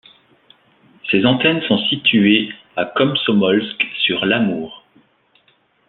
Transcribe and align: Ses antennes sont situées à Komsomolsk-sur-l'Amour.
Ses 1.11 1.27
antennes 1.27 1.61
sont 1.67 1.77
situées 1.87 2.49
à 2.75 2.85
Komsomolsk-sur-l'Amour. 2.85 4.83